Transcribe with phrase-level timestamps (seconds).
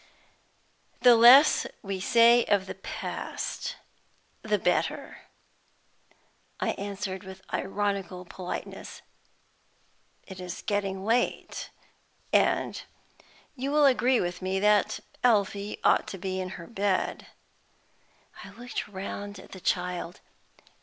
[1.01, 3.75] "The less we say of the past,
[4.41, 5.19] the better,"
[6.59, 9.03] I answered, with ironical politeness.
[10.25, 11.69] "It is getting late.
[12.33, 12.81] And
[13.55, 17.27] you will agree with me that Elfie ought to be in her bed."
[18.43, 20.19] I looked round at the child.